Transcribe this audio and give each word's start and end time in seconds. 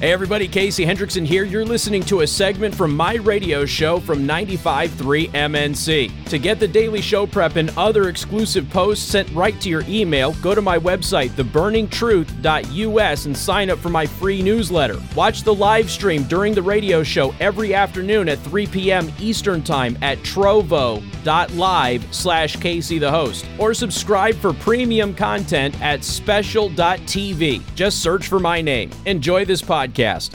Hey 0.00 0.12
everybody, 0.12 0.48
Casey 0.48 0.84
Hendrickson 0.84 1.24
here. 1.24 1.44
You're 1.44 1.64
listening 1.64 2.02
to 2.06 2.22
a 2.22 2.26
segment 2.26 2.74
from 2.74 2.96
my 2.96 3.14
radio 3.14 3.64
show 3.64 4.00
from 4.00 4.26
95.3 4.26 5.30
MNC. 5.30 6.24
To 6.30 6.38
get 6.38 6.58
the 6.58 6.66
daily 6.66 7.00
show 7.00 7.28
prep 7.28 7.54
and 7.54 7.70
other 7.78 8.08
exclusive 8.08 8.68
posts 8.70 9.08
sent 9.08 9.30
right 9.30 9.58
to 9.60 9.70
your 9.70 9.84
email, 9.86 10.32
go 10.42 10.52
to 10.52 10.60
my 10.60 10.80
website, 10.80 11.30
theburningtruth.us, 11.30 13.26
and 13.26 13.36
sign 13.36 13.70
up 13.70 13.78
for 13.78 13.88
my 13.88 14.04
free 14.04 14.42
newsletter. 14.42 15.00
Watch 15.14 15.44
the 15.44 15.54
live 15.54 15.88
stream 15.88 16.24
during 16.24 16.54
the 16.54 16.62
radio 16.62 17.04
show 17.04 17.32
every 17.38 17.72
afternoon 17.72 18.28
at 18.28 18.40
3 18.40 18.66
p.m. 18.66 19.12
Eastern 19.20 19.62
Time 19.62 19.96
at 20.02 20.18
trovo.live 20.18 22.14
slash 22.14 22.56
Casey 22.56 22.98
the 22.98 23.10
host. 23.10 23.46
Or 23.58 23.72
subscribe 23.72 24.34
for 24.34 24.52
premium 24.52 25.14
content 25.14 25.80
at 25.80 26.02
special.tv. 26.02 27.62
Just 27.76 28.02
search 28.02 28.26
for 28.26 28.40
my 28.40 28.60
name. 28.60 28.90
Enjoy 29.06 29.44
this 29.44 29.62
podcast 29.62 29.83
podcast, 29.84 30.34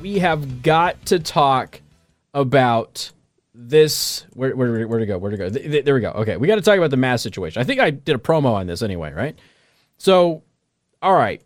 we 0.00 0.18
have 0.20 0.62
got 0.62 1.06
to 1.06 1.18
talk 1.18 1.80
about 2.32 3.10
this. 3.54 4.24
Where, 4.34 4.54
where, 4.54 4.86
where 4.86 4.98
to 4.98 5.06
go? 5.06 5.18
Where 5.18 5.30
to 5.30 5.36
go? 5.36 5.50
There 5.50 5.94
we 5.94 6.00
go. 6.00 6.10
Okay, 6.10 6.36
we 6.36 6.46
got 6.46 6.56
to 6.56 6.62
talk 6.62 6.78
about 6.78 6.90
the 6.90 6.96
mass 6.96 7.22
situation. 7.22 7.60
I 7.60 7.64
think 7.64 7.80
I 7.80 7.90
did 7.90 8.14
a 8.14 8.18
promo 8.18 8.52
on 8.52 8.66
this 8.66 8.82
anyway, 8.82 9.12
right? 9.12 9.36
So, 9.98 10.42
all 11.02 11.14
right, 11.14 11.42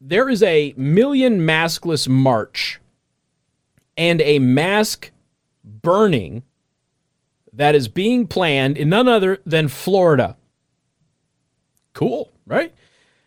there 0.00 0.28
is 0.28 0.42
a 0.42 0.74
million 0.76 1.40
maskless 1.40 2.08
march 2.08 2.80
and 3.96 4.20
a 4.20 4.38
mask 4.38 5.10
burning 5.64 6.42
that 7.52 7.74
is 7.74 7.88
being 7.88 8.26
planned 8.26 8.76
in 8.76 8.88
none 8.88 9.08
other 9.08 9.38
than 9.44 9.68
Florida. 9.68 10.36
Cool, 11.92 12.32
right? 12.46 12.72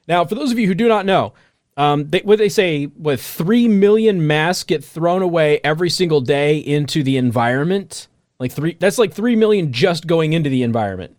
Now, 0.07 0.25
for 0.25 0.35
those 0.35 0.51
of 0.51 0.59
you 0.59 0.67
who 0.67 0.75
do 0.75 0.87
not 0.87 1.05
know, 1.05 1.33
um, 1.77 2.09
they, 2.09 2.19
what 2.19 2.37
they 2.37 2.49
say, 2.49 2.85
what 2.85 3.19
three 3.19 3.67
million 3.67 4.27
masks 4.27 4.63
get 4.63 4.83
thrown 4.83 5.21
away 5.21 5.59
every 5.63 5.89
single 5.89 6.21
day 6.21 6.57
into 6.57 7.03
the 7.03 7.17
environment? 7.17 8.07
Like 8.39 8.51
three, 8.51 8.75
that's 8.79 8.97
like 8.97 9.13
three 9.13 9.35
million 9.35 9.71
just 9.71 10.07
going 10.07 10.33
into 10.33 10.49
the 10.49 10.63
environment, 10.63 11.15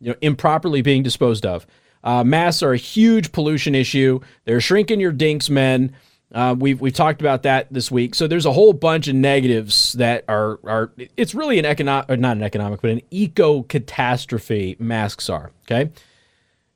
you 0.00 0.10
know, 0.10 0.16
improperly 0.20 0.82
being 0.82 1.02
disposed 1.02 1.44
of. 1.44 1.66
Uh, 2.04 2.22
masks 2.22 2.62
are 2.62 2.72
a 2.72 2.78
huge 2.78 3.32
pollution 3.32 3.74
issue. 3.74 4.20
They're 4.44 4.60
shrinking 4.60 5.00
your 5.00 5.12
dinks, 5.12 5.48
men. 5.48 5.96
Uh, 6.32 6.54
we've 6.58 6.80
we've 6.80 6.92
talked 6.92 7.20
about 7.20 7.44
that 7.44 7.72
this 7.72 7.90
week. 7.90 8.14
So 8.14 8.26
there's 8.26 8.44
a 8.44 8.52
whole 8.52 8.72
bunch 8.72 9.08
of 9.08 9.14
negatives 9.14 9.94
that 9.94 10.24
are 10.28 10.58
are. 10.64 10.92
It's 11.16 11.34
really 11.34 11.58
an 11.58 11.64
economic, 11.64 12.18
not 12.20 12.36
an 12.36 12.42
economic, 12.42 12.82
but 12.82 12.90
an 12.90 13.00
eco 13.10 13.62
catastrophe. 13.62 14.76
Masks 14.78 15.30
are 15.30 15.52
okay. 15.62 15.90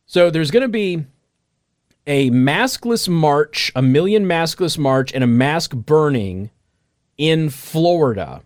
So 0.06 0.30
there's 0.30 0.50
going 0.50 0.62
to 0.62 0.68
be 0.68 1.04
a 2.08 2.30
maskless 2.30 3.06
march, 3.06 3.70
a 3.76 3.82
million 3.82 4.24
maskless 4.24 4.78
march, 4.78 5.12
and 5.12 5.22
a 5.22 5.26
mask 5.26 5.74
burning 5.74 6.50
in 7.18 7.50
Florida. 7.50 8.42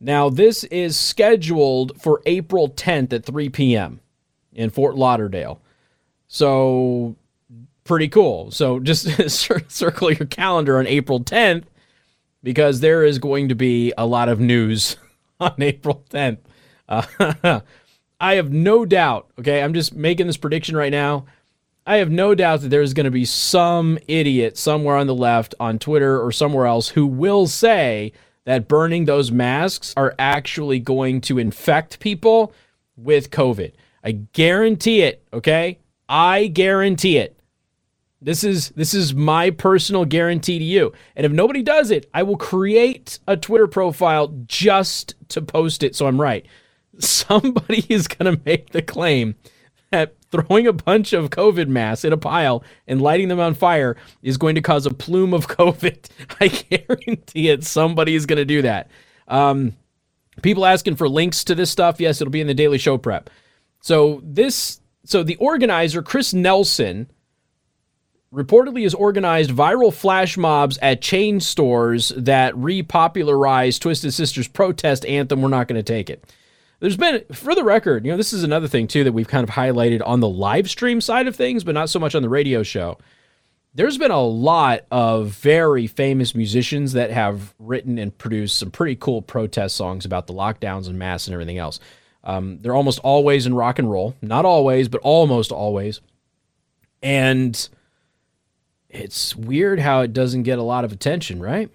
Now, 0.00 0.30
this 0.30 0.64
is 0.64 0.96
scheduled 0.96 2.00
for 2.00 2.22
April 2.24 2.70
10th 2.70 3.12
at 3.12 3.24
3 3.26 3.50
p.m. 3.50 4.00
in 4.54 4.70
Fort 4.70 4.96
Lauderdale. 4.96 5.60
So, 6.26 7.16
pretty 7.84 8.08
cool. 8.08 8.50
So, 8.50 8.80
just 8.80 9.06
circle 9.70 10.10
your 10.10 10.26
calendar 10.26 10.78
on 10.78 10.86
April 10.86 11.22
10th 11.22 11.64
because 12.42 12.80
there 12.80 13.04
is 13.04 13.18
going 13.18 13.50
to 13.50 13.54
be 13.54 13.92
a 13.98 14.06
lot 14.06 14.30
of 14.30 14.40
news 14.40 14.96
on 15.40 15.54
April 15.58 16.02
10th. 16.10 16.38
Uh, 16.88 17.60
I 18.20 18.34
have 18.36 18.50
no 18.50 18.86
doubt, 18.86 19.28
okay, 19.38 19.62
I'm 19.62 19.74
just 19.74 19.94
making 19.94 20.26
this 20.26 20.38
prediction 20.38 20.74
right 20.74 20.92
now. 20.92 21.26
I 21.86 21.98
have 21.98 22.10
no 22.10 22.34
doubt 22.34 22.62
that 22.62 22.68
there's 22.68 22.94
going 22.94 23.04
to 23.04 23.12
be 23.12 23.24
some 23.24 23.96
idiot 24.08 24.58
somewhere 24.58 24.96
on 24.96 25.06
the 25.06 25.14
left, 25.14 25.54
on 25.60 25.78
Twitter 25.78 26.20
or 26.20 26.32
somewhere 26.32 26.66
else, 26.66 26.88
who 26.88 27.06
will 27.06 27.46
say 27.46 28.12
that 28.44 28.66
burning 28.66 29.04
those 29.04 29.30
masks 29.30 29.94
are 29.96 30.14
actually 30.18 30.80
going 30.80 31.20
to 31.22 31.38
infect 31.38 32.00
people 32.00 32.52
with 32.96 33.30
COVID. 33.30 33.72
I 34.02 34.12
guarantee 34.12 35.02
it, 35.02 35.22
okay? 35.32 35.78
I 36.08 36.48
guarantee 36.48 37.18
it. 37.18 37.38
This 38.20 38.42
is 38.42 38.70
this 38.70 38.94
is 38.94 39.14
my 39.14 39.50
personal 39.50 40.04
guarantee 40.04 40.58
to 40.58 40.64
you. 40.64 40.92
And 41.14 41.24
if 41.24 41.30
nobody 41.30 41.62
does 41.62 41.92
it, 41.92 42.08
I 42.14 42.24
will 42.24 42.36
create 42.36 43.20
a 43.28 43.36
Twitter 43.36 43.68
profile 43.68 44.34
just 44.46 45.14
to 45.28 45.42
post 45.42 45.84
it 45.84 45.94
so 45.94 46.08
I'm 46.08 46.20
right. 46.20 46.46
Somebody 46.98 47.84
is 47.88 48.08
going 48.08 48.36
to 48.36 48.42
make 48.44 48.70
the 48.70 48.82
claim 48.82 49.36
that 49.90 50.14
throwing 50.30 50.66
a 50.66 50.72
bunch 50.72 51.12
of 51.12 51.30
COVID 51.30 51.68
masks 51.68 52.04
in 52.04 52.12
a 52.12 52.16
pile 52.16 52.62
and 52.86 53.00
lighting 53.00 53.28
them 53.28 53.40
on 53.40 53.54
fire 53.54 53.96
is 54.22 54.36
going 54.36 54.54
to 54.54 54.60
cause 54.60 54.86
a 54.86 54.94
plume 54.94 55.32
of 55.32 55.48
COVID. 55.48 56.08
I 56.40 56.48
guarantee 56.48 57.48
it. 57.48 57.64
Somebody 57.64 58.14
is 58.14 58.26
going 58.26 58.38
to 58.38 58.44
do 58.44 58.62
that. 58.62 58.90
Um, 59.28 59.74
people 60.42 60.66
asking 60.66 60.96
for 60.96 61.08
links 61.08 61.44
to 61.44 61.54
this 61.54 61.70
stuff. 61.70 62.00
Yes, 62.00 62.20
it'll 62.20 62.30
be 62.30 62.40
in 62.40 62.46
the 62.46 62.54
daily 62.54 62.78
show 62.78 62.98
prep. 62.98 63.30
So 63.80 64.20
this, 64.24 64.80
so 65.04 65.22
the 65.22 65.36
organizer 65.36 66.02
Chris 66.02 66.34
Nelson 66.34 67.10
reportedly 68.32 68.82
has 68.82 68.94
organized 68.94 69.50
viral 69.50 69.92
flash 69.92 70.36
mobs 70.36 70.78
at 70.82 71.00
chain 71.00 71.40
stores 71.40 72.12
that 72.16 72.54
repopularized 72.54 73.80
Twisted 73.80 74.12
Sister's 74.12 74.48
protest 74.48 75.06
anthem. 75.06 75.42
We're 75.42 75.48
not 75.48 75.68
going 75.68 75.78
to 75.78 75.82
take 75.82 76.10
it. 76.10 76.24
There's 76.78 76.96
been, 76.96 77.24
for 77.32 77.54
the 77.54 77.64
record, 77.64 78.04
you 78.04 78.10
know, 78.10 78.16
this 78.16 78.32
is 78.32 78.44
another 78.44 78.68
thing 78.68 78.86
too 78.86 79.04
that 79.04 79.12
we've 79.12 79.28
kind 79.28 79.44
of 79.44 79.54
highlighted 79.54 80.02
on 80.04 80.20
the 80.20 80.28
live 80.28 80.68
stream 80.68 81.00
side 81.00 81.26
of 81.26 81.34
things, 81.34 81.64
but 81.64 81.74
not 81.74 81.88
so 81.88 81.98
much 81.98 82.14
on 82.14 82.22
the 82.22 82.28
radio 82.28 82.62
show. 82.62 82.98
There's 83.74 83.98
been 83.98 84.10
a 84.10 84.22
lot 84.22 84.86
of 84.90 85.28
very 85.28 85.86
famous 85.86 86.34
musicians 86.34 86.94
that 86.94 87.10
have 87.10 87.54
written 87.58 87.98
and 87.98 88.16
produced 88.16 88.58
some 88.58 88.70
pretty 88.70 88.96
cool 88.96 89.22
protest 89.22 89.76
songs 89.76 90.04
about 90.04 90.26
the 90.26 90.34
lockdowns 90.34 90.86
and 90.86 90.98
masks 90.98 91.28
and 91.28 91.34
everything 91.34 91.58
else. 91.58 91.80
Um, 92.24 92.58
they're 92.60 92.74
almost 92.74 92.98
always 93.00 93.46
in 93.46 93.54
rock 93.54 93.78
and 93.78 93.90
roll, 93.90 94.14
not 94.20 94.44
always, 94.44 94.88
but 94.88 95.00
almost 95.02 95.52
always. 95.52 96.00
And 97.02 97.68
it's 98.88 99.36
weird 99.36 99.78
how 99.78 100.00
it 100.00 100.12
doesn't 100.12 100.44
get 100.44 100.58
a 100.58 100.62
lot 100.62 100.84
of 100.84 100.92
attention, 100.92 101.40
right? 101.40 101.70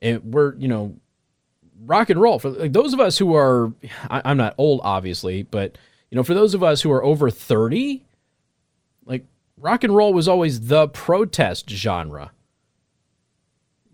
And 0.00 0.34
we're, 0.34 0.54
you 0.56 0.68
know, 0.68 0.96
rock 1.84 2.10
and 2.10 2.20
roll. 2.20 2.38
For 2.38 2.50
like 2.50 2.72
those 2.72 2.92
of 2.92 3.00
us 3.00 3.18
who 3.18 3.34
are 3.34 3.72
I, 4.10 4.22
i'm 4.24 4.36
not 4.36 4.54
old 4.58 4.80
obviously 4.84 5.42
but 5.42 5.76
you 6.10 6.16
know 6.16 6.22
for 6.22 6.34
those 6.34 6.54
of 6.54 6.62
us 6.62 6.82
who 6.82 6.90
are 6.90 7.02
over 7.04 7.30
30 7.30 8.04
like 9.04 9.24
rock 9.56 9.84
and 9.84 9.94
roll 9.94 10.12
was 10.12 10.28
always 10.28 10.68
the 10.68 10.88
protest 10.88 11.70
genre. 11.70 12.32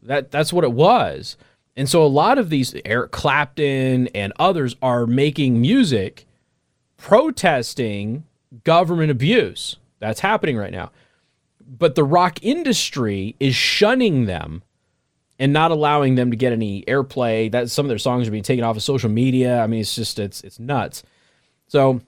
That 0.03 0.31
that's 0.31 0.53
what 0.53 0.65
it 0.65 0.73
was. 0.73 1.37
And 1.77 1.89
so 1.89 2.05
a 2.05 2.09
lot 2.09 2.39
of 2.39 2.51
these 2.51 2.75
eric 2.85 3.13
clapton 3.13 4.09
and 4.09 4.33
others 4.39 4.75
are 4.83 5.07
making 5.07 5.61
music 5.61 6.27
protesting 6.97 8.25
government 8.65 9.11
abuse. 9.11 9.77
That's 10.01 10.21
happening 10.21 10.57
right 10.57 10.73
now. 10.73 10.91
But 11.61 11.95
the 11.95 12.05
rock 12.05 12.43
industry 12.43 13.37
is 13.39 13.55
shunning 13.55 14.27
them 14.27 14.63
and 15.39 15.53
not 15.53 15.71
allowing 15.71 16.15
them 16.15 16.31
to 16.31 16.37
get 16.37 16.53
any 16.53 16.83
airplay. 16.85 17.51
That 17.51 17.71
some 17.71 17.87
of 17.87 17.89
their 17.89 17.99
songs 17.99 18.27
are 18.27 18.31
being 18.31 18.43
taken 18.43 18.65
off 18.65 18.77
of 18.77 18.83
social 18.83 19.11
media. 19.11 19.61
I 19.61 19.67
mean, 19.67 19.81
it's 19.81 19.95
just 19.95 20.19
it's 20.19 20.43
it's 20.43 20.59
nuts. 20.59 21.03
So 21.69 22.01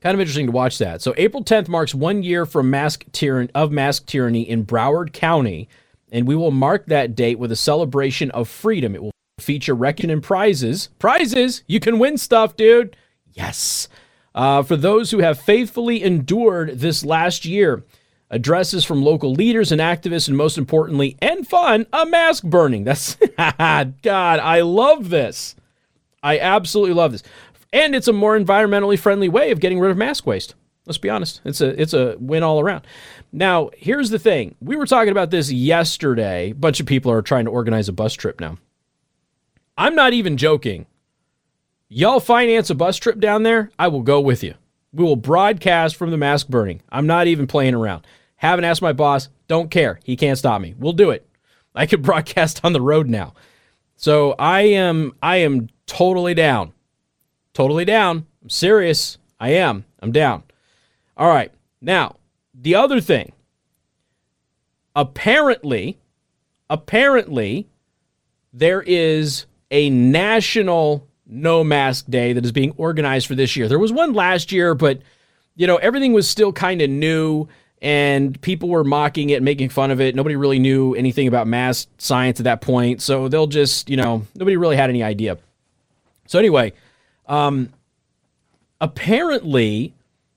kind 0.00 0.14
of 0.14 0.20
interesting 0.20 0.46
to 0.46 0.52
watch 0.52 0.78
that. 0.78 1.02
So 1.02 1.12
April 1.16 1.44
10th 1.44 1.68
marks 1.68 1.94
one 1.94 2.22
year 2.22 2.46
from 2.46 2.70
mask 2.70 3.04
tyranny 3.12 3.50
of 3.54 3.72
mask 3.72 4.06
tyranny 4.06 4.42
in 4.42 4.64
Broward 4.64 5.12
County, 5.12 5.68
and 6.10 6.26
we 6.26 6.36
will 6.36 6.50
mark 6.50 6.86
that 6.86 7.14
date 7.14 7.38
with 7.38 7.52
a 7.52 7.56
celebration 7.56 8.30
of 8.30 8.48
freedom. 8.48 8.94
It 8.94 9.02
will 9.02 9.12
feature 9.40 9.74
recognition 9.74 10.10
and 10.10 10.22
prizes. 10.22 10.88
Prizes! 10.98 11.62
You 11.66 11.80
can 11.80 11.98
win 11.98 12.18
stuff, 12.18 12.56
dude. 12.56 12.96
Yes. 13.32 13.88
Uh, 14.34 14.62
for 14.62 14.76
those 14.76 15.10
who 15.10 15.18
have 15.18 15.40
faithfully 15.40 16.02
endured 16.02 16.78
this 16.78 17.04
last 17.04 17.44
year 17.44 17.84
addresses 18.30 18.84
from 18.84 19.02
local 19.02 19.32
leaders 19.32 19.72
and 19.72 19.80
activists, 19.80 20.28
and 20.28 20.36
most 20.36 20.58
importantly, 20.58 21.16
and 21.20 21.46
fun, 21.46 21.86
a 21.92 22.04
mask 22.06 22.44
burning. 22.44 22.84
That's 22.84 23.14
God, 23.36 23.94
I 24.04 24.60
love 24.60 25.10
this. 25.10 25.56
I 26.22 26.38
absolutely 26.38 26.94
love 26.94 27.12
this. 27.12 27.22
And 27.72 27.94
it's 27.94 28.08
a 28.08 28.12
more 28.12 28.38
environmentally 28.38 28.98
friendly 28.98 29.28
way 29.28 29.50
of 29.50 29.60
getting 29.60 29.78
rid 29.80 29.90
of 29.90 29.96
mask 29.96 30.26
waste. 30.26 30.54
Let's 30.86 30.98
be 30.98 31.10
honest. 31.10 31.42
It's 31.44 31.60
a 31.60 31.80
it's 31.80 31.92
a 31.92 32.16
win 32.18 32.42
all 32.42 32.60
around. 32.60 32.86
Now, 33.30 33.68
here's 33.76 34.08
the 34.08 34.18
thing. 34.18 34.54
We 34.60 34.74
were 34.74 34.86
talking 34.86 35.10
about 35.10 35.30
this 35.30 35.52
yesterday. 35.52 36.50
A 36.50 36.54
bunch 36.54 36.80
of 36.80 36.86
people 36.86 37.12
are 37.12 37.20
trying 37.20 37.44
to 37.44 37.50
organize 37.50 37.90
a 37.90 37.92
bus 37.92 38.14
trip 38.14 38.40
now. 38.40 38.56
I'm 39.76 39.94
not 39.94 40.14
even 40.14 40.38
joking. 40.38 40.86
Y'all 41.90 42.20
finance 42.20 42.70
a 42.70 42.74
bus 42.74 42.96
trip 42.96 43.20
down 43.20 43.42
there? 43.42 43.70
I 43.78 43.88
will 43.88 44.02
go 44.02 44.20
with 44.20 44.42
you. 44.42 44.54
We 44.92 45.04
will 45.04 45.16
broadcast 45.16 45.96
from 45.96 46.10
the 46.10 46.16
mask 46.16 46.48
burning. 46.48 46.80
I'm 46.90 47.06
not 47.06 47.26
even 47.26 47.46
playing 47.46 47.74
around. 47.74 48.06
Haven't 48.38 48.64
asked 48.64 48.82
my 48.82 48.92
boss. 48.92 49.28
Don't 49.46 49.70
care. 49.70 50.00
He 50.04 50.16
can't 50.16 50.38
stop 50.38 50.60
me. 50.60 50.74
We'll 50.78 50.92
do 50.94 51.10
it. 51.10 51.28
I 51.74 51.86
could 51.86 52.02
broadcast 52.08 52.62
on 52.64 52.72
the 52.72 52.80
road 52.80 53.08
now. 53.08 53.34
So 53.96 54.34
I 54.38 54.62
am 54.62 55.12
I 55.22 55.36
am 55.38 55.68
totally 55.86 56.34
down. 56.34 56.72
Totally 57.52 57.84
down. 57.84 58.26
I'm 58.42 58.50
serious. 58.50 59.18
I 59.40 59.50
am. 59.50 59.84
I'm 60.00 60.12
down. 60.12 60.44
All 61.16 61.28
right. 61.28 61.52
Now, 61.80 62.16
the 62.54 62.74
other 62.74 63.00
thing. 63.00 63.32
apparently, 64.94 65.98
apparently, 66.70 67.68
there 68.52 68.82
is 68.82 69.46
a 69.70 69.90
national 69.90 71.06
no 71.26 71.62
mask 71.62 72.06
day 72.08 72.32
that 72.32 72.44
is 72.44 72.52
being 72.52 72.72
organized 72.76 73.26
for 73.26 73.34
this 73.34 73.54
year. 73.56 73.68
There 73.68 73.78
was 73.78 73.92
one 73.92 74.12
last 74.12 74.50
year, 74.50 74.74
but 74.74 75.00
you 75.54 75.66
know, 75.66 75.76
everything 75.76 76.12
was 76.12 76.28
still 76.28 76.52
kind 76.52 76.80
of 76.82 76.90
new 76.90 77.48
and 77.80 78.40
people 78.40 78.68
were 78.68 78.84
mocking 78.84 79.30
it, 79.30 79.42
making 79.42 79.68
fun 79.68 79.90
of 79.90 80.00
it. 80.00 80.14
Nobody 80.14 80.36
really 80.36 80.58
knew 80.58 80.94
anything 80.94 81.28
about 81.28 81.46
mask 81.46 81.88
science 81.98 82.40
at 82.40 82.44
that 82.44 82.60
point. 82.60 83.02
So 83.02 83.28
they'll 83.28 83.46
just, 83.46 83.88
you 83.88 83.96
know, 83.96 84.26
nobody 84.34 84.56
really 84.56 84.76
had 84.76 84.90
any 84.90 85.02
idea. 85.02 85.38
So 86.26 86.38
anyway, 86.38 86.72
um, 87.26 87.72
apparently 88.80 89.94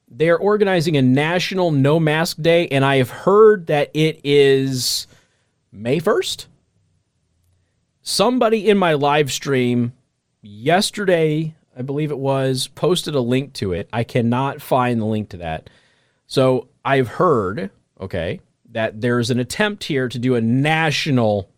they're 0.09 0.38
organizing 0.38 0.97
a 0.97 1.01
national 1.01 1.71
no 1.71 1.99
mask 1.99 2.38
day, 2.41 2.67
and 2.67 2.83
I 2.83 2.97
have 2.97 3.09
heard 3.09 3.67
that 3.67 3.89
it 3.94 4.19
is 4.23 5.07
May 5.71 5.99
1st. 5.99 6.45
Somebody 8.03 8.69
in 8.69 8.77
my 8.77 8.94
live 8.94 9.31
stream 9.31 9.94
yesterday, 10.41 11.55
I 11.77 11.81
believe 11.81 12.11
it 12.11 12.17
was, 12.17 12.67
posted 12.67 13.15
a 13.15 13.21
link 13.21 13.53
to 13.53 13.73
it. 13.73 13.87
I 13.94 14.03
cannot 14.03 14.61
find 14.61 14.99
the 14.99 15.05
link 15.05 15.29
to 15.29 15.37
that. 15.37 15.69
So 16.31 16.69
I've 16.86 17.10
heard, 17.10 17.72
okay, 18.00 18.39
that 18.69 19.01
there's 19.01 19.31
an 19.31 19.39
attempt 19.39 19.83
here 19.83 20.07
to 20.07 20.18
do 20.18 20.36
a 20.36 20.39
national 20.39 21.50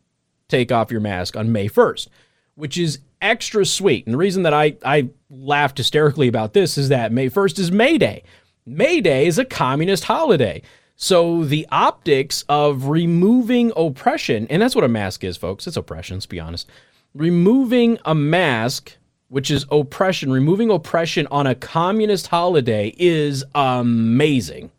take 0.48 0.72
off 0.72 0.90
your 0.90 1.00
mask 1.00 1.38
on 1.38 1.52
May 1.52 1.70
1st, 1.70 2.08
which 2.56 2.80
is 2.80 2.98
extra 3.22 3.68
sweet. 3.68 4.08
And 4.08 4.16
the 4.16 4.18
reason 4.18 4.42
that 4.42 4.54
I, 4.56 4.75
I 4.84 5.10
laughed 5.30 5.78
hysterically 5.78 6.28
about 6.28 6.54
this 6.54 6.75
is 6.75 6.90
that 6.90 7.12
May 7.12 7.30
1st 7.30 7.60
is 7.60 7.72
May 7.72 8.00
Day. 8.00 8.24
May 8.66 9.00
Day 9.00 9.28
is 9.28 9.38
a 9.38 9.46
communist 9.46 10.06
holiday. 10.06 10.64
So 10.96 11.44
the 11.44 11.68
optics 11.72 12.44
of 12.50 12.88
removing 12.88 13.72
oppression, 13.75 14.48
and 14.50 14.60
that's 14.60 14.74
what 14.74 14.84
a 14.84 14.88
mask 14.88 15.24
is, 15.24 15.38
folks. 15.38 15.68
It's 15.68 15.78
oppression, 15.78 16.16
let's 16.16 16.25
be 16.25 16.40
honest. 16.40 16.68
Removing 17.14 18.00
a 18.06 18.16
mask, 18.16 18.98
which 19.28 19.50
is 19.50 19.66
oppression, 19.72 20.31
removing 20.31 20.70
oppression 20.70 21.28
on 21.31 21.48
a 21.48 21.56
communist 21.56 22.28
holiday 22.28 22.94
is 22.98 23.44
amazing. 23.56 24.72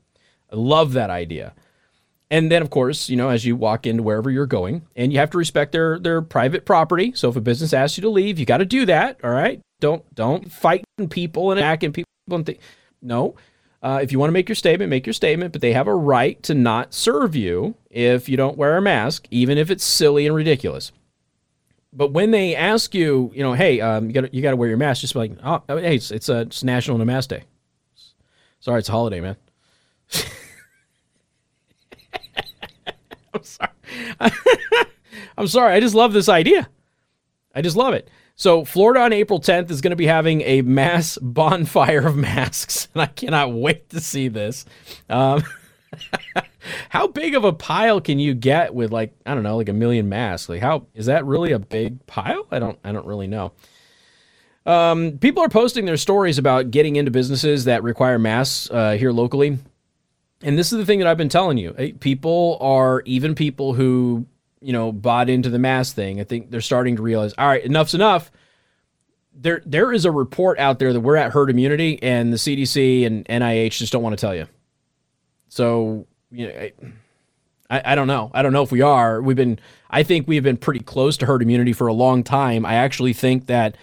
I 0.53 0.57
love 0.57 0.93
that 0.93 1.11
idea. 1.11 1.55
And 2.31 2.51
then, 2.51 2.63
of 2.63 2.71
course, 2.71 3.09
you 3.09 3.17
know, 3.17 3.29
as 3.29 3.45
you 3.45 3.55
walk 3.55 3.87
into 3.87 4.03
wherever 4.03 4.31
you're 4.31 4.47
going, 4.47 4.87
and 4.97 5.13
you 5.13 5.19
have 5.19 5.31
to 5.31 5.39
respect 5.39 5.73
their 5.73 5.99
their 5.99 6.23
private 6.23 6.65
property. 6.65 7.13
So 7.15 7.29
if 7.29 7.37
a 7.37 7.41
business 7.41 7.73
asks 7.73 7.99
you 7.99 8.03
to 8.03 8.09
leave, 8.09 8.39
you 8.39 8.47
got 8.47 8.59
to 8.59 8.65
do 8.65 8.87
that. 8.87 9.19
All 9.23 9.31
right, 9.31 9.61
don't 9.81 10.03
don't 10.15 10.51
fight 10.51 10.85
people 11.11 11.51
and 11.51 11.61
attacking 11.61 11.93
people 11.93 12.09
and 12.31 12.47
th- 12.47 12.61
no. 13.03 13.37
Uh, 13.83 14.01
if 14.03 14.11
you 14.11 14.19
want 14.19 14.29
to 14.29 14.33
make 14.33 14.49
your 14.49 14.57
statement, 14.57 14.89
make 14.89 15.07
your 15.07 15.13
statement, 15.13 15.53
but 15.53 15.61
they 15.61 15.75
have 15.75 15.87
a 15.87 15.95
right 15.95 16.43
to 16.43 16.55
not 16.55 16.95
serve 16.95 17.37
you 17.37 17.75
if 17.91 18.31
you 18.31 18.37
don't 18.37 18.57
wear 18.57 18.79
a 18.79 18.83
mask, 18.83 19.29
even 19.31 19.59
if 19.59 19.71
it's 19.71 19.85
silly 19.85 20.27
and 20.27 20.35
ridiculous. 20.35 20.91
But 21.95 22.13
when 22.13 22.33
they 22.33 22.57
ask 22.57 22.95
you, 22.95 23.31
you 23.35 23.43
know, 23.43 23.53
hey, 23.53 23.81
um, 23.81 24.07
you 24.07 24.13
got 24.13 24.35
you 24.35 24.43
got 24.43 24.51
to 24.51 24.57
wear 24.57 24.69
your 24.69 24.77
mask, 24.79 25.01
just 25.01 25.15
be 25.15 25.21
like, 25.21 25.33
oh, 25.45 25.63
hey, 25.69 25.97
it's, 25.97 26.11
it's 26.11 26.29
a 26.29 26.41
it's 26.41 26.65
National 26.65 26.99
Namaste 26.99 27.29
Day. 27.29 27.45
Sorry, 28.61 28.81
it's 28.81 28.89
a 28.89 28.93
holiday, 28.93 29.21
man. 29.21 29.37
I'm 33.35 33.43
sorry. 33.43 33.71
I'm 35.37 35.49
sorry. 35.49 35.75
I 35.75 35.81
just 35.81 35.95
love 35.95 36.13
this 36.13 36.29
idea. 36.29 36.69
I 37.55 37.63
just 37.63 37.77
love 37.77 37.95
it. 37.95 38.09
So, 38.37 38.65
Florida 38.65 39.01
on 39.01 39.13
April 39.13 39.41
10th 39.41 39.71
is 39.71 39.81
going 39.81 39.91
to 39.91 39.97
be 39.97 40.07
having 40.07 40.41
a 40.43 40.63
mass 40.63 41.19
bonfire 41.23 42.07
of 42.07 42.17
masks, 42.17 42.89
and 42.93 43.03
I 43.03 43.07
cannot 43.07 43.53
wait 43.53 43.91
to 43.91 44.01
see 44.01 44.29
this. 44.29 44.65
Um, 45.09 45.45
how 46.89 47.07
big 47.07 47.35
of 47.35 47.45
a 47.45 47.53
pile 47.53 48.01
can 48.01 48.19
you 48.19 48.35
get 48.35 48.75
with 48.75 48.93
like 48.93 49.15
I 49.27 49.35
don't 49.35 49.43
know, 49.43 49.57
like 49.57 49.69
a 49.69 49.75
million 49.75 50.09
masks? 50.09 50.49
Like, 50.49 50.61
how 50.61 50.87
is 50.95 51.07
that 51.07 51.25
really 51.25 51.53
a 51.53 51.59
big 51.59 52.07
pile? 52.07 52.47
I 52.51 52.59
don't, 52.59 52.79
I 52.85 52.93
don't 52.93 53.07
really 53.07 53.27
know. 53.27 53.53
Um, 54.67 55.19
people 55.19 55.43
are 55.43 55.49
posting 55.49 55.85
their 55.85 55.97
stories 55.97 56.39
about 56.39 56.71
getting 56.71 56.97
into 56.97 57.11
businesses 57.11 57.67
that 57.67 57.83
require 57.83 58.19
masks 58.19 58.71
uh, 58.71 58.93
here 58.93 59.13
locally. 59.13 59.59
And 60.43 60.59
this 60.59 60.73
is 60.73 60.79
the 60.79 60.87
thing 60.87 60.99
that 60.99 61.09
I've 61.09 61.19
been 61.19 61.29
telling 61.29 61.59
you. 61.59 61.73
People 62.01 62.59
are 62.61 63.03
even 63.05 63.35
people 63.35 63.75
who, 63.75 64.27
you 64.61 64.73
know, 64.73 64.93
bought 64.93 65.29
into 65.29 65.51
the 65.51 65.59
mask 65.59 65.95
thing. 65.95 66.21
I 66.21 66.25
think 66.25 66.51
they're 66.51 66.61
starting 66.61 66.97
to 66.97 67.03
realize, 67.03 67.35
all 67.37 67.47
right, 67.47 67.65
enough's 67.65 67.95
enough. 67.95 68.31
There 69.37 69.63
there 69.67 69.93
is 69.93 70.05
a 70.05 70.13
report 70.13 70.59
out 70.59 70.79
there 70.79 70.93
that 70.93 71.01
we're 71.01 71.17
at 71.17 71.33
herd 71.33 71.51
immunity 71.51 72.01
and 72.03 72.33
the 72.33 72.37
CDC 72.37 73.05
and 73.05 73.25
NIH 73.27 73.79
just 73.79 73.93
don't 73.93 74.03
want 74.03 74.17
to 74.17 74.21
tell 74.21 74.35
you. 74.35 74.47
So, 75.55 76.09
you 76.33 76.49
know, 76.49 76.69
I, 77.71 77.93
I 77.93 77.95
don't 77.95 78.09
know. 78.09 78.29
I 78.35 78.43
don't 78.43 78.53
know 78.53 78.65
if 78.65 78.73
we 78.73 78.81
are. 78.81 79.23
We've 79.23 79.37
been 79.37 79.61
I 79.89 80.03
think 80.03 80.27
we've 80.27 80.43
been 80.43 80.57
pretty 80.57 80.81
close 80.81 81.17
to 81.19 81.27
herd 81.27 81.43
immunity 81.43 81.73
for 81.73 81.87
a 81.87 81.93
long 81.93 82.25
time. 82.25 82.67
I 82.67 82.75
actually 82.75 83.13
think 83.13 83.47
that 83.47 83.77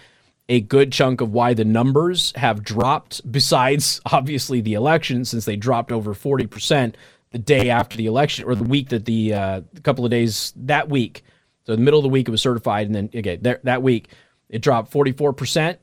a 0.50 0.60
good 0.60 0.92
chunk 0.92 1.22
of 1.22 1.32
why 1.32 1.54
the 1.54 1.64
numbers 1.64 2.34
have 2.36 2.62
dropped, 2.62 3.22
besides 3.32 4.02
obviously 4.12 4.60
the 4.60 4.74
election, 4.74 5.24
since 5.24 5.46
they 5.46 5.56
dropped 5.56 5.90
over 5.90 6.12
40% 6.12 6.94
the 7.30 7.38
day 7.38 7.70
after 7.70 7.96
the 7.96 8.04
election 8.04 8.44
or 8.44 8.54
the 8.54 8.64
week 8.64 8.90
that 8.90 9.06
the 9.06 9.32
uh, 9.32 9.60
couple 9.82 10.04
of 10.04 10.10
days 10.10 10.52
that 10.56 10.90
week. 10.90 11.24
So, 11.64 11.74
the 11.74 11.80
middle 11.80 11.98
of 11.98 12.02
the 12.02 12.10
week, 12.10 12.28
it 12.28 12.32
was 12.32 12.42
certified. 12.42 12.84
And 12.84 12.94
then, 12.94 13.08
again, 13.14 13.40
okay, 13.42 13.58
that 13.62 13.82
week, 13.82 14.08
it 14.50 14.60
dropped 14.60 14.92
44% 14.92 15.78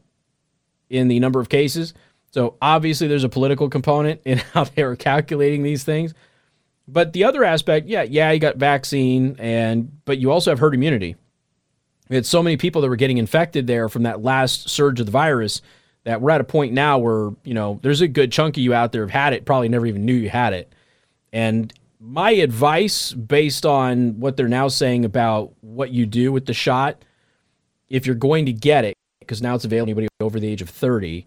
in 0.92 1.08
the 1.08 1.20
number 1.20 1.40
of 1.40 1.50
cases. 1.50 1.96
So, 2.32 2.56
obviously, 2.62 3.08
there's 3.08 3.24
a 3.24 3.30
political 3.30 3.70
component 3.70 4.22
in 4.26 4.38
how 4.54 4.66
they 4.66 4.84
were 4.84 4.96
calculating 4.96 5.64
these 5.64 5.84
things. 5.84 6.14
But 6.88 7.14
the 7.14 7.24
other 7.24 7.44
aspect, 7.44 7.88
yeah, 7.88 8.04
yeah, 8.04 8.32
you 8.32 8.40
got 8.40 8.58
vaccine, 8.58 9.36
and 9.40 10.04
but 10.06 10.18
you 10.18 10.32
also 10.32 10.52
have 10.52 10.60
herd 10.60 10.74
immunity. 10.74 11.16
We 12.10 12.16
had 12.16 12.26
so 12.26 12.42
many 12.42 12.58
people 12.58 12.82
that 12.82 12.90
were 12.90 12.96
getting 12.96 13.20
infected 13.20 13.68
there 13.68 13.88
from 13.88 14.04
that 14.04 14.24
last 14.24 14.70
surge 14.70 15.00
of 15.00 15.06
the 15.06 15.12
virus 15.12 15.62
that 16.06 16.22
we're 16.22 16.32
at 16.32 16.42
a 16.42 16.46
point 16.46 16.74
now 16.74 16.98
where, 16.98 17.32
you 17.44 17.54
know, 17.54 17.80
there's 17.84 18.02
a 18.02 18.08
good 18.08 18.32
chunk 18.32 18.58
of 18.58 18.64
you 18.64 18.74
out 18.74 18.92
there 18.92 19.04
have 19.04 19.12
had 19.12 19.34
it, 19.34 19.46
probably 19.46 19.70
never 19.70 19.86
even 19.86 20.06
knew 20.06 20.16
you 20.16 20.30
had 20.30 20.54
it. 20.54 20.74
And 21.32 21.72
my 22.00 22.32
advice, 22.32 23.14
based 23.14 23.66
on 23.66 24.20
what 24.20 24.38
they're 24.38 24.48
now 24.48 24.70
saying 24.70 25.06
about 25.06 25.54
what 25.62 25.92
you 25.92 26.06
do 26.06 26.32
with 26.32 26.48
the 26.48 26.54
shot, 26.54 27.04
if 27.90 28.06
you're 28.06 28.16
going 28.16 28.46
to 28.48 28.54
get 28.54 28.86
it, 28.86 28.96
because 29.20 29.42
now 29.42 29.54
it's 29.54 29.66
available 29.66 29.88
to 29.88 29.92
anybody 29.92 30.08
over 30.20 30.40
the 30.40 30.48
age 30.48 30.62
of 30.62 30.70
30, 30.70 31.26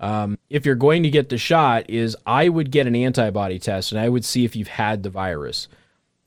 um, 0.00 0.38
if 0.48 0.64
you're 0.64 0.74
going 0.74 1.02
to 1.02 1.10
get 1.10 1.28
the 1.28 1.38
shot, 1.38 1.88
is 1.88 2.16
I 2.26 2.48
would 2.48 2.70
get 2.70 2.86
an 2.86 2.96
antibody 2.96 3.58
test 3.58 3.92
and 3.92 4.00
I 4.00 4.08
would 4.08 4.24
see 4.24 4.44
if 4.44 4.56
you've 4.56 4.68
had 4.68 5.02
the 5.02 5.10
virus 5.10 5.68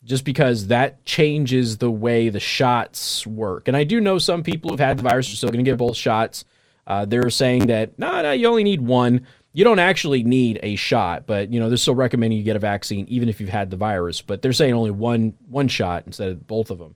just 0.04 0.26
because 0.26 0.68
that 0.68 1.04
changes 1.06 1.78
the 1.78 1.90
way 1.90 2.30
the 2.30 2.40
shots 2.40 3.26
work. 3.26 3.68
And 3.68 3.76
I 3.76 3.84
do 3.84 4.00
know 4.02 4.18
some 4.18 4.44
people 4.44 4.70
who've 4.70 4.80
had 4.80 4.98
the 4.98 5.04
virus 5.04 5.32
are 5.32 5.36
still 5.36 5.50
going 5.50 5.64
to 5.64 5.70
get 5.70 5.78
both 5.78 5.96
shots. 5.96 6.46
Uh, 6.86 7.06
they're 7.06 7.30
saying 7.30 7.68
that 7.68 7.98
no, 7.98 8.22
no, 8.22 8.32
you 8.32 8.48
only 8.48 8.64
need 8.64 8.82
one. 8.82 9.26
You 9.54 9.64
don't 9.64 9.80
actually 9.80 10.24
need 10.24 10.60
a 10.62 10.76
shot, 10.76 11.26
but 11.26 11.54
you 11.54 11.60
know 11.60 11.70
they're 11.70 11.78
still 11.78 11.96
recommending 11.96 12.38
you 12.38 12.44
get 12.44 12.56
a 12.56 12.60
vaccine 12.60 13.06
even 13.08 13.30
if 13.30 13.40
you've 13.40 13.50
had 13.50 13.70
the 13.70 13.78
virus. 13.78 14.22
But 14.22 14.42
they're 14.42 14.54
saying 14.54 14.74
only 14.74 14.92
one 14.92 15.36
one 15.48 15.68
shot 15.68 16.04
instead 16.06 16.30
of 16.30 16.46
both 16.48 16.70
of 16.70 16.80
them, 16.80 16.96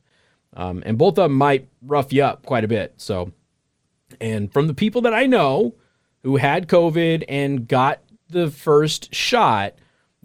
um, 0.53 0.83
and 0.85 0.97
both 0.97 1.17
of 1.17 1.23
them 1.23 1.33
might 1.33 1.69
rough 1.81 2.11
you 2.11 2.23
up 2.23 2.45
quite 2.45 2.65
a 2.65 2.67
bit. 2.67 2.93
So, 2.97 3.31
and 4.19 4.51
from 4.51 4.67
the 4.67 4.73
people 4.73 5.01
that 5.03 5.13
I 5.13 5.27
know 5.27 5.75
who 6.23 6.37
had 6.37 6.67
COVID 6.67 7.23
and 7.27 7.67
got 7.67 8.01
the 8.29 8.49
first 8.51 9.13
shot 9.13 9.75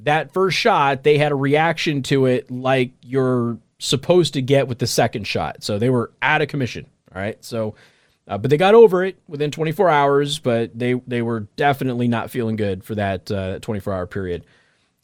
that 0.04 0.32
first 0.32 0.56
shot, 0.56 1.02
they 1.02 1.18
had 1.18 1.32
a 1.32 1.36
reaction 1.36 2.02
to 2.04 2.26
it 2.26 2.50
like 2.50 2.92
you're 3.02 3.58
supposed 3.78 4.34
to 4.34 4.42
get 4.42 4.68
with 4.68 4.78
the 4.78 4.86
second 4.86 5.26
shot. 5.26 5.62
So 5.62 5.78
they 5.78 5.90
were 5.90 6.12
out 6.22 6.42
of 6.42 6.48
commission. 6.48 6.86
All 7.14 7.20
right. 7.20 7.42
So, 7.44 7.74
uh, 8.26 8.38
but 8.38 8.50
they 8.50 8.56
got 8.56 8.74
over 8.74 9.04
it 9.04 9.16
within 9.28 9.50
24 9.50 9.88
hours, 9.88 10.38
but 10.38 10.76
they, 10.78 10.94
they 11.06 11.22
were 11.22 11.40
definitely 11.56 12.08
not 12.08 12.30
feeling 12.30 12.56
good 12.56 12.84
for 12.84 12.94
that 12.94 13.30
uh, 13.30 13.58
24 13.60 13.92
hour 13.92 14.06
period. 14.06 14.44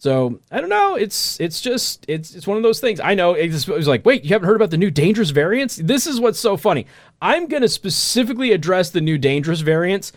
So 0.01 0.41
I 0.53 0.61
don't 0.61 0.71
know. 0.71 0.95
It's 0.95 1.41
it's 1.41 1.61
just 1.61 2.05
it's 2.07 2.33
it's 2.33 2.47
one 2.47 2.57
of 2.57 2.63
those 2.63 2.79
things. 2.79 3.01
I 3.01 3.17
know 3.17 3.35
it, 3.35 3.49
was 3.51 3.89
like, 3.89 4.07
wait, 4.07 4.23
you 4.23 4.31
haven't 4.31 4.47
heard 4.47 4.55
about 4.55 4.71
the 4.71 4.77
new 4.77 4.93
dangerous 4.93 5.31
variants? 5.31 5.75
This 5.75 6.07
is 6.07 6.21
what's 6.21 6.39
so 6.39 6.57
funny. 6.57 6.87
I'm 7.21 7.49
to 7.49 7.69
specifically 7.69 8.53
address 8.53 8.91
the 8.91 9.01
new 9.01 9.19
dangerous 9.19 9.61
variants 9.61 10.13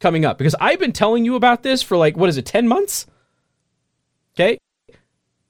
coming 0.00 0.24
up 0.24 0.38
because 0.38 0.56
I've 0.60 0.80
been 0.80 0.92
telling 0.92 1.24
you 1.24 1.36
about 1.36 1.62
this 1.62 1.82
for 1.82 1.96
like 1.96 2.16
what 2.16 2.28
is 2.28 2.36
it, 2.36 2.46
10 2.46 2.66
months? 2.66 3.06
Okay? 4.34 4.58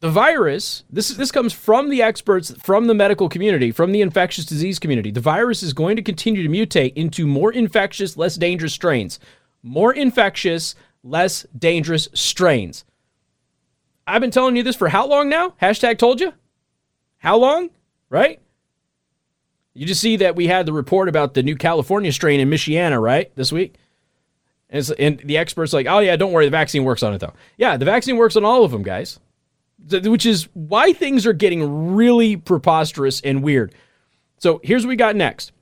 The 0.01 0.11
virus, 0.11 0.85
this 0.89 1.11
is, 1.11 1.19
this 1.19 1.31
comes 1.31 1.53
from 1.53 1.91
the 1.91 2.03
experts 2.03 2.55
from 2.63 2.87
the 2.87 2.95
medical 2.95 3.29
community, 3.29 3.71
from 3.71 3.93
the 3.93 4.01
infectious 4.01 4.47
disease 4.47 4.79
community. 4.79 5.11
The 5.11 5.21
virus 5.21 5.63
is 5.63 5.75
going 5.75 5.97
to 5.97 6.03
continue 6.03 6.43
to 6.43 6.49
mutate 6.49 6.95
into 6.95 7.27
more 7.27 7.53
infectious, 7.53 8.17
less 8.17 8.37
dangerous 8.37 8.73
strains. 8.73 9.21
More 9.63 9.93
infectious, 9.93 10.75
less 11.03 11.47
dangerous 11.57 12.09
strains. 12.15 12.87
I've 14.07 14.23
been 14.23 14.31
telling 14.31 14.57
you 14.57 14.63
this 14.63 14.75
for 14.75 14.89
how 14.89 15.07
long 15.07 15.29
now? 15.29 15.51
Hashtag 15.61 15.99
told 15.99 16.19
you? 16.19 16.33
How 17.19 17.37
long? 17.37 17.69
Right? 18.09 18.41
You 19.75 19.87
just 19.87 20.01
see 20.01 20.17
that 20.17 20.35
we 20.35 20.47
had 20.47 20.65
the 20.65 20.73
report 20.73 21.11
about 21.11 21.35
the 21.35 21.43
new 21.43 21.57
California 21.57 22.11
strain 22.11 22.41
in 22.41 22.49
Michiana, 22.49 23.01
right? 23.01 23.31
This 23.37 23.53
week. 23.53 23.77
And, 24.71 24.91
and 24.99 25.19
the 25.19 25.37
experts 25.37 25.73
like, 25.73 25.87
oh 25.87 25.99
yeah, 25.99 26.17
don't 26.17 26.33
worry, 26.33 26.47
the 26.47 26.51
vaccine 26.51 26.85
works 26.85 27.03
on 27.03 27.13
it 27.13 27.19
though. 27.19 27.35
Yeah, 27.57 27.77
the 27.77 27.85
vaccine 27.85 28.17
works 28.17 28.37
on 28.37 28.45
all 28.45 28.65
of 28.65 28.71
them, 28.71 28.83
guys. 28.83 29.19
which 29.91 30.25
is 30.25 30.49
why 30.55 30.93
things 30.93 31.27
are 31.27 31.33
getting 31.33 31.95
really 31.95 32.37
preposterous 32.37 33.21
and 33.21 33.43
weird. 33.43 33.75
So 34.39 34.61
here's 34.63 34.85
what 34.85 34.91
we 34.91 34.97
got 34.97 35.17
next. 35.17 35.53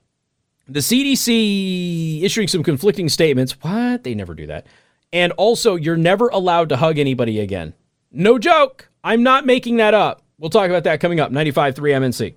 The 0.68 0.80
CDC 0.80 2.22
issuing 2.22 2.46
some 2.46 2.62
conflicting 2.62 3.08
statements. 3.08 3.52
What? 3.62 4.04
They 4.04 4.14
never 4.14 4.34
do 4.34 4.46
that. 4.48 4.66
And 5.12 5.32
also, 5.32 5.76
you're 5.76 5.96
never 5.96 6.28
allowed 6.28 6.68
to 6.68 6.76
hug 6.76 6.98
anybody 6.98 7.40
again. 7.40 7.72
No 8.12 8.38
joke. 8.38 8.90
I'm 9.02 9.22
not 9.22 9.46
making 9.46 9.78
that 9.78 9.94
up. 9.94 10.22
We'll 10.38 10.50
talk 10.50 10.68
about 10.68 10.84
that 10.84 11.00
coming 11.00 11.18
up. 11.18 11.32
95.3 11.32 11.74
MNC. 11.74 12.34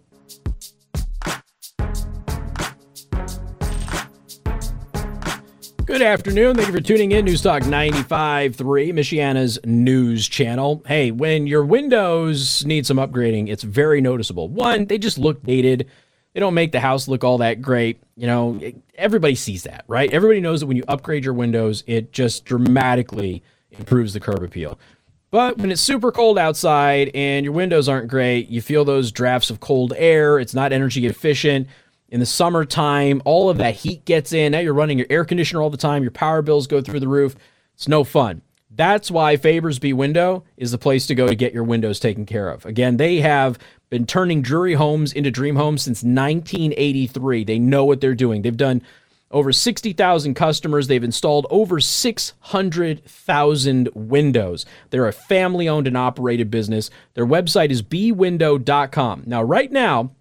Good 6.01 6.07
afternoon. 6.07 6.55
Thank 6.55 6.67
you 6.67 6.73
for 6.73 6.81
tuning 6.81 7.11
in. 7.11 7.25
News 7.25 7.43
Talk 7.43 7.61
95.3, 7.61 8.55
Michiana's 8.91 9.59
news 9.63 10.27
channel. 10.27 10.81
Hey, 10.87 11.11
when 11.11 11.45
your 11.45 11.63
windows 11.63 12.65
need 12.65 12.87
some 12.87 12.97
upgrading, 12.97 13.49
it's 13.49 13.61
very 13.61 14.01
noticeable. 14.01 14.49
One, 14.49 14.85
they 14.85 14.97
just 14.97 15.19
look 15.19 15.43
dated. 15.43 15.87
They 16.33 16.39
don't 16.39 16.55
make 16.55 16.71
the 16.71 16.79
house 16.79 17.07
look 17.07 17.23
all 17.23 17.37
that 17.37 17.61
great. 17.61 18.01
You 18.17 18.25
know, 18.25 18.59
everybody 18.95 19.35
sees 19.35 19.61
that, 19.65 19.85
right? 19.87 20.11
Everybody 20.11 20.41
knows 20.41 20.61
that 20.61 20.65
when 20.65 20.75
you 20.75 20.83
upgrade 20.87 21.23
your 21.23 21.35
windows, 21.35 21.83
it 21.85 22.11
just 22.11 22.45
dramatically 22.45 23.43
improves 23.69 24.13
the 24.13 24.19
curb 24.19 24.41
appeal. 24.41 24.79
But 25.29 25.59
when 25.59 25.71
it's 25.71 25.81
super 25.81 26.11
cold 26.11 26.39
outside 26.39 27.11
and 27.13 27.43
your 27.43 27.53
windows 27.53 27.87
aren't 27.87 28.07
great, 28.07 28.49
you 28.49 28.59
feel 28.59 28.83
those 28.85 29.11
drafts 29.11 29.51
of 29.51 29.59
cold 29.59 29.93
air. 29.95 30.39
It's 30.39 30.55
not 30.55 30.73
energy 30.73 31.05
efficient 31.05 31.67
in 32.11 32.19
the 32.19 32.25
summertime, 32.25 33.21
all 33.25 33.49
of 33.49 33.57
that 33.57 33.75
heat 33.75 34.05
gets 34.05 34.31
in. 34.33 34.51
Now 34.51 34.59
you're 34.59 34.73
running 34.73 34.97
your 34.97 35.07
air 35.09 35.25
conditioner 35.25 35.61
all 35.61 35.69
the 35.69 35.77
time. 35.77 36.03
Your 36.03 36.11
power 36.11 36.41
bills 36.41 36.67
go 36.67 36.81
through 36.81 36.99
the 36.99 37.07
roof. 37.07 37.35
It's 37.73 37.87
no 37.87 38.03
fun. 38.03 38.41
That's 38.69 39.09
why 39.09 39.37
Favors 39.37 39.79
Be 39.79 39.93
Window 39.93 40.43
is 40.55 40.71
the 40.71 40.77
place 40.77 41.07
to 41.07 41.15
go 41.15 41.27
to 41.27 41.35
get 41.35 41.53
your 41.53 41.63
windows 41.63 41.99
taken 41.99 42.25
care 42.25 42.49
of. 42.49 42.65
Again, 42.65 42.97
they 42.97 43.21
have 43.21 43.57
been 43.89 44.05
turning 44.05 44.41
Drury 44.41 44.75
homes 44.75 45.13
into 45.13 45.31
dream 45.31 45.55
homes 45.55 45.81
since 45.81 46.03
1983. 46.03 47.43
They 47.43 47.59
know 47.59 47.83
what 47.83 47.99
they're 47.99 48.15
doing. 48.15 48.41
They've 48.41 48.55
done 48.55 48.81
over 49.29 49.51
60,000 49.51 50.33
customers. 50.35 50.87
They've 50.87 51.03
installed 51.03 51.47
over 51.49 51.81
600,000 51.81 53.89
windows. 53.93 54.65
They're 54.89 55.07
a 55.07 55.13
family 55.13 55.67
owned 55.67 55.87
and 55.87 55.97
operated 55.97 56.51
business. 56.51 56.89
Their 57.13 57.25
website 57.25 57.71
is 57.71 57.81
bewindow.com. 57.81 59.23
Now, 59.25 59.43
right 59.43 59.71
now, 59.71 60.11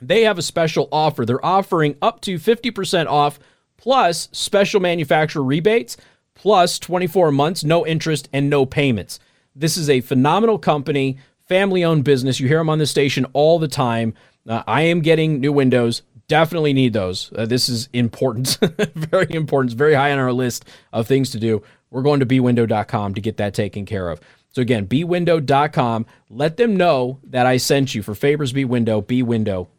they 0.00 0.22
have 0.22 0.38
a 0.38 0.42
special 0.42 0.88
offer. 0.92 1.24
They're 1.24 1.44
offering 1.44 1.96
up 2.02 2.20
to 2.22 2.38
50% 2.38 3.06
off 3.06 3.38
plus 3.76 4.28
special 4.32 4.80
manufacturer 4.80 5.42
rebates 5.42 5.96
plus 6.34 6.78
24 6.78 7.30
months, 7.32 7.64
no 7.64 7.86
interest, 7.86 8.28
and 8.32 8.50
no 8.50 8.66
payments. 8.66 9.18
This 9.54 9.76
is 9.76 9.88
a 9.88 10.02
phenomenal 10.02 10.58
company, 10.58 11.18
family 11.48 11.84
owned 11.84 12.04
business. 12.04 12.38
You 12.38 12.48
hear 12.48 12.58
them 12.58 12.68
on 12.68 12.78
the 12.78 12.86
station 12.86 13.24
all 13.32 13.58
the 13.58 13.68
time. 13.68 14.14
Uh, 14.46 14.62
I 14.66 14.82
am 14.82 15.00
getting 15.00 15.40
new 15.40 15.52
windows. 15.52 16.02
Definitely 16.28 16.72
need 16.72 16.92
those. 16.92 17.32
Uh, 17.34 17.46
this 17.46 17.68
is 17.68 17.88
important, 17.92 18.58
very 18.94 19.32
important. 19.32 19.72
It's 19.72 19.78
very 19.78 19.94
high 19.94 20.12
on 20.12 20.18
our 20.18 20.32
list 20.32 20.66
of 20.92 21.06
things 21.06 21.30
to 21.30 21.38
do. 21.38 21.62
We're 21.90 22.02
going 22.02 22.20
to 22.20 22.26
bewindow.com 22.26 23.14
to 23.14 23.20
get 23.20 23.38
that 23.38 23.54
taken 23.54 23.86
care 23.86 24.10
of. 24.10 24.20
So 24.50 24.60
again, 24.60 24.86
bewindow.com. 24.86 26.06
Let 26.28 26.56
them 26.56 26.76
know 26.76 27.20
that 27.24 27.46
I 27.46 27.56
sent 27.58 27.94
you 27.94 28.02
for 28.02 28.14
Favors 28.14 28.52
Be 28.52 28.64
Window, 28.64 29.00
bewindow.com 29.00 29.75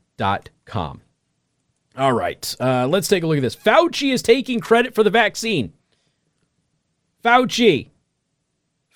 com. 0.65 1.01
All 1.97 2.13
right, 2.13 2.55
uh, 2.59 2.87
let's 2.87 3.07
take 3.07 3.23
a 3.23 3.27
look 3.27 3.37
at 3.37 3.41
this. 3.41 3.55
Fauci 3.55 4.13
is 4.13 4.21
taking 4.21 4.59
credit 4.59 4.93
for 4.93 5.03
the 5.03 5.09
vaccine. 5.09 5.73
Fauci. 7.23 7.89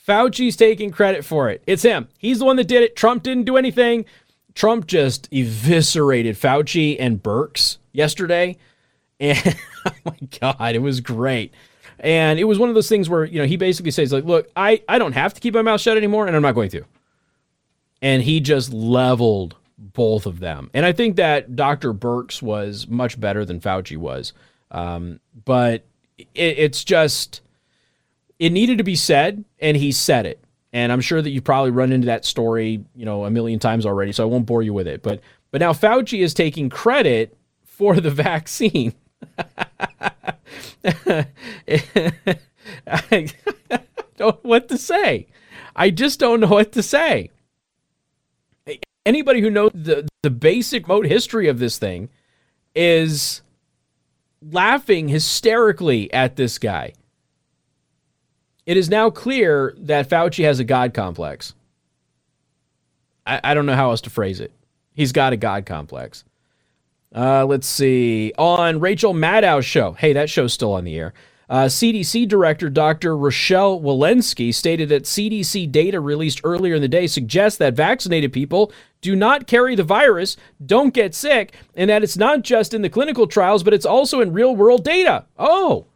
Fauci's 0.08 0.56
taking 0.56 0.92
credit 0.92 1.24
for 1.24 1.50
it. 1.50 1.63
It's 1.68 1.84
him. 1.84 2.10
He's 2.18 2.40
the 2.40 2.46
one 2.46 2.56
that 2.58 2.68
did 2.68 2.84
it. 2.84 2.96
Trump 2.96 3.24
didn't 3.24 3.46
do 3.46 3.58
anything. 3.58 4.06
Trump 4.56 4.88
just 4.88 5.30
eviscerated 5.32 6.36
Fauci 6.36 6.98
and 7.00 7.22
Birx 7.22 7.78
yesterday. 7.92 8.58
And 9.22 9.56
oh 9.86 9.92
my 10.04 10.18
God, 10.40 10.74
it 10.74 10.82
was 10.82 11.00
great. 11.00 11.54
And 12.00 12.40
it 12.40 12.46
was 12.46 12.58
one 12.58 12.70
of 12.70 12.75
those 12.75 12.90
things 12.90 13.08
where, 13.08 13.24
you 13.24 13.38
know, 13.38 13.46
he 13.46 13.56
basically 13.56 13.92
says, 13.92 14.12
like, 14.12 14.24
look, 14.24 14.50
I, 14.56 14.82
I 14.90 14.98
don't 14.98 15.13
have 15.13 15.36
to 15.36 15.40
keep 15.40 15.54
my 15.54 15.62
mouth 15.62 15.80
shut 15.80 15.96
anymore, 15.96 16.25
and 16.25 16.36
I'm 16.36 16.42
not 16.42 16.56
going 16.56 16.72
to. 16.72 16.84
And 18.01 18.24
he 18.24 18.40
just 18.40 18.74
leveled 18.74 19.56
both 19.82 20.26
of 20.26 20.40
them. 20.40 20.70
And 20.74 20.86
I 20.86 20.92
think 20.92 21.16
that 21.16 21.56
Dr. 21.56 21.94
Birx 21.94 22.42
was 22.42 22.88
much 22.88 23.20
better 23.20 23.44
than 23.44 23.60
Fauci 23.60 23.98
was. 23.98 24.34
Um, 24.70 25.20
but 25.44 25.84
it, 26.18 26.60
it's 26.60 26.84
just, 26.84 27.42
it 28.40 28.52
needed 28.52 28.78
to 28.78 28.84
be 28.84 28.96
said, 28.96 29.44
and 29.60 29.76
he 29.76 29.92
said 29.92 30.26
it. 30.26 30.40
And 30.72 30.92
I'm 30.92 31.02
sure 31.02 31.22
that 31.22 31.32
you've 31.32 31.44
probably 31.44 31.72
run 31.72 31.92
into 31.92 32.06
that 32.06 32.24
story, 32.24 32.86
you 32.96 33.06
know, 33.06 33.26
a 33.26 33.32
million 33.32 33.60
times 33.60 33.86
already, 33.86 34.14
so 34.14 34.24
I 34.24 34.28
won't 34.28 34.46
bore 34.46 34.62
you 34.62 34.74
with 34.74 34.88
it. 34.88 35.04
But 35.04 35.20
but 35.50 35.60
now 35.60 35.74
Fauci 35.74 36.24
is 36.24 36.34
taking 36.34 36.70
credit 36.70 37.38
for 37.66 38.00
the 38.00 38.10
vaccine. 38.12 38.94
I 40.86 41.26
don't 42.88 44.20
know 44.20 44.40
what 44.44 44.70
to 44.70 44.78
say. 44.78 45.28
I 45.76 45.90
just 45.90 46.22
don't 46.22 46.40
know 46.40 46.48
what 46.48 46.72
to 46.72 46.84
say 46.84 47.32
anybody 49.05 49.41
who 49.41 49.50
knows 49.50 49.72
the, 49.74 50.08
the 50.24 50.29
basic 50.29 50.88
mode 50.88 51.05
history 51.05 51.48
of 51.48 51.60
this 51.60 51.77
thing 51.77 52.10
is 52.75 53.41
laughing 54.41 55.08
hysterically 55.08 56.12
at 56.13 56.36
this 56.36 56.58
guy. 56.58 56.93
It 58.65 58.77
is 58.77 58.89
now 58.89 59.10
clear 59.10 59.74
that 59.77 60.10
Fauci 60.10 60.43
has 60.43 60.60
a 60.60 60.63
God 60.63 60.93
complex. 60.93 61.53
I, 63.25 63.41
I 63.43 63.53
don't 63.53 63.65
know 63.65 63.75
how 63.75 63.89
else 63.89 64.01
to 64.01 64.10
phrase 64.10 64.39
it. 64.39 64.51
He's 64.93 65.12
got 65.12 65.34
a 65.34 65.38
God 65.38 65.65
complex. 65.65 66.24
Uh, 67.13 67.46
let's 67.46 67.67
see. 67.67 68.34
On 68.38 68.79
Rachel 68.79 69.13
Maddow's 69.13 69.65
show. 69.65 69.93
Hey, 69.93 70.13
that 70.13 70.29
show's 70.29 70.53
still 70.53 70.74
on 70.74 70.84
the 70.84 70.98
air. 70.98 71.13
Uh, 71.50 71.65
CDC 71.65 72.29
Director 72.29 72.70
Dr. 72.70 73.17
Rochelle 73.17 73.81
Walensky 73.81 74.53
stated 74.53 74.88
that 74.88 75.03
CDC 75.03 75.70
data 75.70 76.00
released 76.00 76.39
earlier 76.46 76.75
in 76.75 76.81
the 76.81 76.88
day 76.88 77.08
suggests 77.08 77.58
that 77.58 77.74
vaccinated 77.74 78.31
people 78.31 78.72
do 79.01 79.15
not 79.15 79.48
carry 79.48 79.75
the 79.75 79.84
virus, 79.84 80.38
don't 80.63 80.93
get 80.93 81.13
sick, 81.13 81.53
and 81.75 81.89
that 81.89 82.03
it's 82.03 82.17
not 82.17 82.43
just 82.43 82.74
in 82.74 82.84
the 82.84 82.89
clinical 82.89 83.27
trials, 83.27 83.63
but 83.63 83.74
it's 83.74 83.86
also 83.86 84.22
in 84.22 84.34
real 84.34 84.55
world 84.55 84.84
data. 84.84 85.25
Oh. 85.38 85.88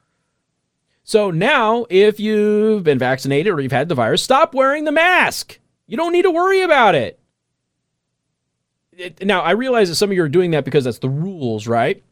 So 1.03 1.29
now, 1.29 1.85
if 1.89 2.19
you've 2.19 2.83
been 2.83 2.97
vaccinated 2.97 3.53
or 3.53 3.62
you've 3.62 3.71
had 3.71 3.89
the 3.89 3.95
virus, 3.95 4.24
stop 4.24 4.55
wearing 4.55 4.85
the 4.85 4.91
mask. 4.91 5.59
You 5.85 5.97
don't 5.97 6.12
need 6.12 6.24
to 6.24 6.31
worry 6.31 6.62
about 6.62 6.95
it. 6.95 7.19
now, 9.21 9.41
I 9.41 9.51
realize 9.51 9.89
that 9.89 9.95
some 9.95 10.09
of 10.09 10.15
you 10.15 10.24
are 10.24 10.29
doing 10.29 10.51
that 10.51 10.65
because 10.65 10.85
that's 10.85 10.97
the 10.97 11.09
rules, 11.09 11.67
right? 11.67 12.03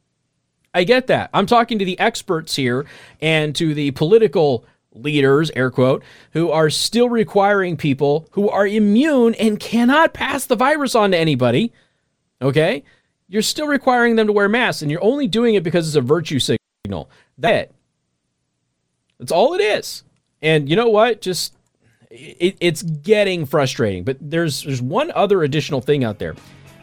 I 0.75 0.83
get 0.83 1.07
that. 1.07 1.31
I'm 1.33 1.45
talking 1.45 1.79
to 1.79 1.85
the 1.85 1.99
experts 1.99 2.55
here 2.55 2.85
and 3.21 3.55
to 3.55 3.73
the 3.73 3.91
political 3.91 4.65
leaders, 4.93 5.51
air 5.55 5.71
quote, 5.71 6.03
who 6.31 6.51
are 6.51 6.69
still 6.69 7.09
requiring 7.09 7.77
people 7.77 8.27
who 8.31 8.49
are 8.49 8.67
immune 8.67 9.33
and 9.35 9.59
cannot 9.59 10.13
pass 10.13 10.45
the 10.45 10.55
virus 10.55 10.95
on 10.95 11.11
to 11.11 11.17
anybody. 11.17 11.73
Okay? 12.41 12.83
You're 13.27 13.41
still 13.41 13.67
requiring 13.67 14.15
them 14.15 14.27
to 14.27 14.33
wear 14.33 14.49
masks, 14.49 14.81
and 14.81 14.91
you're 14.91 15.03
only 15.03 15.27
doing 15.27 15.55
it 15.55 15.63
because 15.63 15.87
it's 15.87 15.95
a 15.95 16.01
virtue 16.01 16.39
signal. 16.39 17.09
That 17.37 17.71
that's 19.19 19.31
all 19.31 19.53
it 19.53 19.61
is. 19.61 20.03
And 20.41 20.69
you 20.69 20.75
know 20.75 20.89
what? 20.89 21.21
Just 21.21 21.55
it, 22.11 22.57
it's 22.59 22.83
getting 22.83 23.45
frustrating. 23.45 24.03
But 24.03 24.17
there's 24.19 24.63
there's 24.63 24.81
one 24.81 25.11
other 25.15 25.43
additional 25.43 25.81
thing 25.81 26.03
out 26.03 26.19
there. 26.19 26.35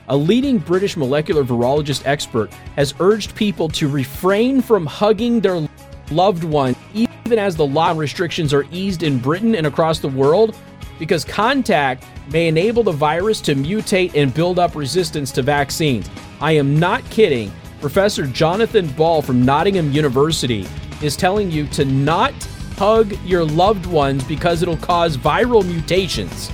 A 0.09 0.17
leading 0.17 0.59
British 0.59 0.97
molecular 0.97 1.45
virologist 1.45 2.03
expert 2.05 2.53
has 2.75 2.95
urged 2.99 3.37
people 3.37 3.69
to 3.69 3.89
refrain 3.89 4.61
from 4.61 4.87
hugging 4.87 5.41
their 5.41 5.69
loved 6.11 6.43
one, 6.43 6.75
even 6.95 7.10
as 7.39 7.57
the 7.57 7.67
law 7.67 7.93
restrictions 7.93 8.53
are 8.53 8.67
eased 8.71 9.03
in 9.03 9.19
Britain 9.19 9.55
and 9.55 9.67
across 9.67 9.99
the 9.99 10.09
world, 10.09 10.57
because 10.99 11.25
contact 11.25 12.05
may 12.31 12.49
enable 12.49 12.83
the 12.83 12.93
virus 12.93 13.41
to 13.41 13.55
mutate 13.55 14.15
and 14.15 14.35
build 14.35 14.59
up 14.59 14.75
resistance 14.75 15.33
to 15.33 15.43
vaccines. 15.43 16.09
I 16.41 16.53
am 16.53 16.79
not 16.79 17.03
kidding. 17.11 17.53
Professor 17.81 18.27
Jonathan 18.27 18.87
Ball 18.89 19.23
from 19.23 19.45
Nottingham 19.45 19.91
University 19.93 20.69
is 21.03 21.17
telling 21.17 21.51
you 21.51 21.67
to 21.69 21.85
not 21.85 22.35
hug 22.77 23.13
your 23.25 23.45
loved 23.45 23.87
ones 23.87 24.25
because 24.25 24.63
it'll 24.63 24.77
cause 24.77 25.17
viral 25.17 25.65
mutations. 25.65 26.51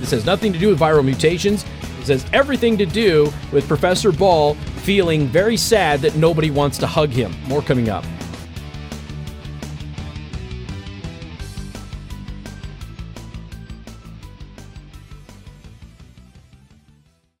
This 0.00 0.10
has 0.12 0.24
nothing 0.24 0.52
to 0.52 0.58
do 0.58 0.68
with 0.68 0.78
viral 0.78 1.04
mutations 1.04 1.64
This 1.98 2.08
has 2.08 2.26
everything 2.32 2.78
to 2.78 2.86
do 2.86 3.32
with 3.52 3.66
Professor 3.66 4.12
Ball 4.12 4.54
feeling 4.84 5.26
very 5.26 5.56
sad 5.56 6.00
that 6.00 6.16
nobody 6.16 6.50
wants 6.50 6.78
to 6.78 6.86
hug 6.86 7.10
him. 7.10 7.34
More 7.48 7.60
coming 7.60 7.88
up. 7.88 8.04